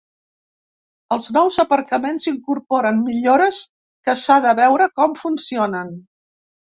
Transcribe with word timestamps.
Els 1.15 1.27
nous 1.35 1.59
aparcaments 1.63 2.25
incorporen 2.33 3.03
millores 3.09 3.61
que 4.09 4.19
s’ha 4.23 4.39
de 4.47 4.55
veure 4.65 4.89
com 5.01 5.15
funcionen. 5.25 5.95